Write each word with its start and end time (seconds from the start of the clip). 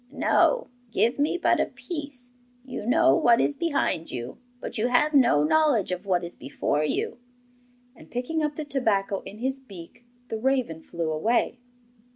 'No; 0.11 0.65
give 0.89 1.19
me 1.19 1.37
but 1.37 1.59
a 1.59 1.67
piece. 1.67 2.31
You 2.65 2.87
know 2.87 3.13
what 3.13 3.39
is 3.39 3.55
behind 3.55 4.09
you, 4.09 4.39
but 4.59 4.75
you 4.79 4.87
have 4.87 5.13
no 5.13 5.43
knowledge 5.43 5.91
of 5.91 6.07
what 6.07 6.23
is 6.23 6.33
before 6.33 6.83
you.' 6.83 7.19
And 7.95 8.09
picking 8.09 8.41
up 8.41 8.55
the 8.55 8.65
tobacco 8.65 9.21
in 9.27 9.37
his 9.37 9.59
beak, 9.59 10.03
the 10.29 10.39
raven 10.39 10.81
flew 10.81 11.11
away. 11.11 11.59